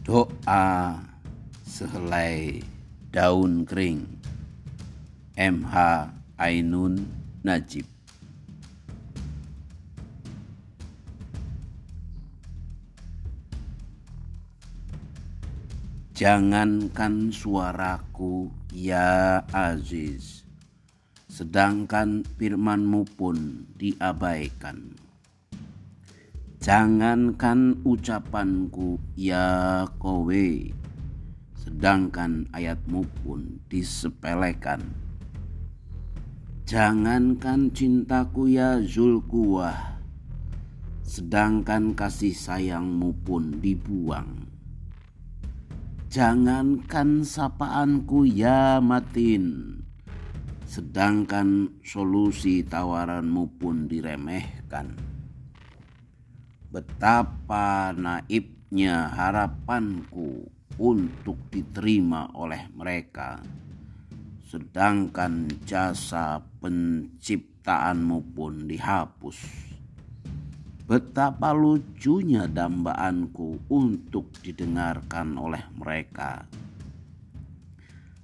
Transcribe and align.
Doa 0.00 0.96
sehelai 1.60 2.64
daun 3.12 3.68
kering. 3.68 4.08
MH 5.36 5.76
Ainun 6.40 7.04
Najib. 7.44 7.84
Jangankan 16.16 17.32
suaraku 17.32 18.52
ya 18.76 19.40
Aziz 19.56 20.44
Sedangkan 21.32 22.28
firmanmu 22.36 23.08
pun 23.16 23.64
diabaikan 23.72 25.09
Jangankan 26.60 27.80
ucapanku 27.88 29.00
ya 29.16 29.88
kowe. 29.96 30.48
Sedangkan 31.56 32.52
ayatmu 32.52 33.08
pun 33.24 33.64
disepelekan. 33.72 34.84
Jangankan 36.68 37.72
cintaku 37.72 38.52
ya 38.52 38.76
Zulkuah 38.76 40.04
Sedangkan 41.00 41.96
kasih 41.96 42.36
sayangmu 42.36 43.16
pun 43.24 43.56
dibuang. 43.64 44.44
Jangankan 46.12 47.24
sapaanku 47.24 48.28
ya 48.28 48.84
Matin. 48.84 49.80
Sedangkan 50.68 51.80
solusi 51.80 52.60
tawaranmu 52.68 53.48
pun 53.56 53.88
diremehkan 53.88 55.09
Betapa 56.70 57.90
naibnya 57.90 59.10
harapanku 59.10 60.46
untuk 60.78 61.50
diterima 61.50 62.30
oleh 62.38 62.70
mereka, 62.78 63.42
sedangkan 64.46 65.50
jasa 65.66 66.38
penciptaanmu 66.62 68.22
pun 68.38 68.70
dihapus. 68.70 69.38
Betapa 70.86 71.50
lucunya 71.50 72.46
dambaanku 72.46 73.66
untuk 73.66 74.30
didengarkan 74.38 75.42
oleh 75.42 75.66
mereka, 75.74 76.46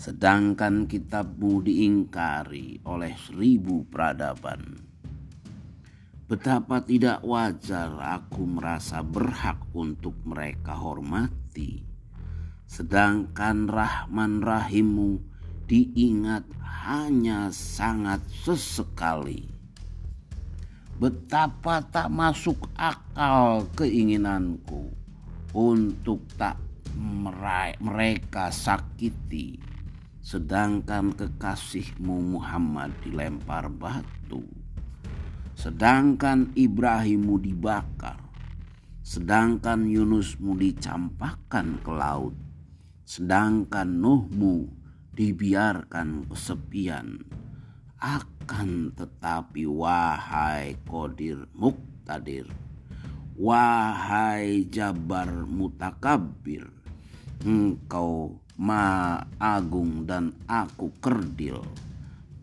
sedangkan 0.00 0.88
kitabmu 0.88 1.60
diingkari 1.60 2.80
oleh 2.88 3.12
seribu 3.20 3.84
peradaban 3.84 4.89
Betapa 6.30 6.78
tidak 6.78 7.26
wajar 7.26 7.90
aku 7.98 8.46
merasa 8.46 9.02
berhak 9.02 9.58
untuk 9.74 10.14
mereka 10.22 10.78
hormati. 10.78 11.82
Sedangkan 12.70 13.66
Rahman 13.66 14.38
Rahimu 14.38 15.18
diingat 15.66 16.46
hanya 16.86 17.50
sangat 17.50 18.22
sesekali. 18.46 19.42
Betapa 21.02 21.82
tak 21.90 22.06
masuk 22.14 22.70
akal 22.78 23.66
keinginanku 23.74 24.86
untuk 25.50 26.22
tak 26.38 26.54
mereka 27.82 28.54
sakiti. 28.54 29.58
Sedangkan 30.22 31.10
kekasihmu 31.10 32.38
Muhammad 32.38 32.94
dilempar 33.02 33.66
batu 33.66 34.59
sedangkan 35.60 36.56
Ibrahimmu 36.56 37.36
dibakar, 37.36 38.16
sedangkan 39.04 39.84
Yunusmu 39.84 40.56
dicampakkan 40.56 41.84
ke 41.84 41.92
laut, 41.92 42.32
sedangkan 43.04 44.00
Nuhmu 44.00 44.72
dibiarkan 45.12 46.32
kesepian. 46.32 47.20
Akan 48.00 48.96
tetapi 48.96 49.68
wahai 49.68 50.80
Kodir 50.88 51.44
Muktadir, 51.52 52.48
wahai 53.36 54.64
Jabar 54.64 55.28
Mutakabir, 55.44 56.72
engkau 57.44 58.40
ma 58.56 59.20
agung 59.36 60.08
dan 60.08 60.32
aku 60.48 60.88
kerdil, 61.04 61.60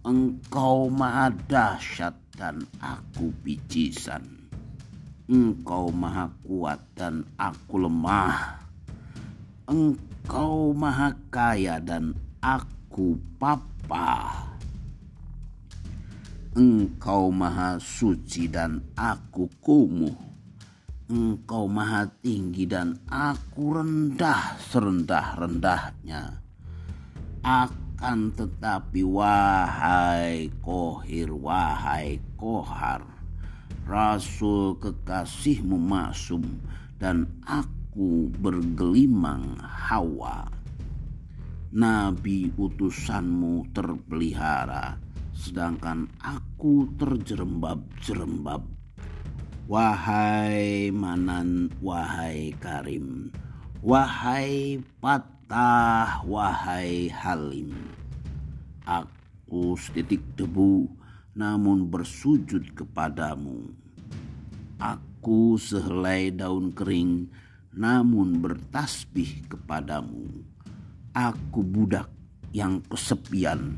engkau 0.08 0.88
maha 0.88 1.28
dahsyat 1.52 2.16
dan 2.40 2.64
aku 2.80 3.36
picisan. 3.44 4.24
Engkau 5.28 5.92
maha 5.92 6.32
kuat 6.48 6.80
dan 6.96 7.28
aku 7.36 7.84
lemah. 7.84 8.64
Engkau 9.68 10.72
maha 10.72 11.12
kaya 11.28 11.84
dan 11.84 12.16
aku 12.40 13.20
papa. 13.36 14.48
Engkau 16.56 17.28
maha 17.28 17.76
suci 17.76 18.48
dan 18.48 18.80
aku 18.96 19.52
kumuh. 19.60 20.16
Engkau 21.12 21.68
maha 21.68 22.08
tinggi 22.24 22.64
dan 22.64 22.96
aku 23.12 23.76
rendah 23.76 24.56
serendah-rendahnya. 24.72 26.40
Aku 27.44 27.87
akan 27.98 28.30
tetapi 28.30 29.02
wahai 29.02 30.54
kohir 30.62 31.34
wahai 31.34 32.22
kohar 32.38 33.02
Rasul 33.90 34.78
kekasihmu 34.78 35.82
masum 35.82 36.46
dan 37.02 37.26
aku 37.42 38.30
bergelimang 38.38 39.58
hawa. 39.66 40.46
Nabi 41.74 42.54
utusanmu 42.54 43.74
terpelihara 43.74 45.02
sedangkan 45.34 46.06
aku 46.22 46.94
terjerembab-jerembab. 47.02 48.62
Wahai 49.66 50.94
manan, 50.94 51.74
wahai 51.82 52.54
karim, 52.62 53.34
wahai 53.82 54.82
pat 55.02 55.38
Tah 55.48 56.28
wahai 56.28 57.08
Halim, 57.08 57.72
aku 58.84 59.80
setitik 59.80 60.20
debu 60.36 60.92
namun 61.40 61.88
bersujud 61.88 62.76
kepadamu. 62.76 63.72
Aku 64.76 65.56
sehelai 65.56 66.36
daun 66.36 66.76
kering 66.76 67.32
namun 67.72 68.44
bertasbih 68.44 69.48
kepadamu. 69.48 70.44
Aku 71.16 71.64
budak 71.64 72.12
yang 72.52 72.84
kesepian 72.92 73.72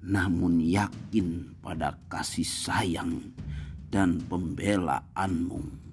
namun 0.00 0.64
yakin 0.64 1.60
pada 1.60 1.92
kasih 2.08 2.48
sayang 2.48 3.20
dan 3.92 4.16
pembelaanmu. 4.32 5.85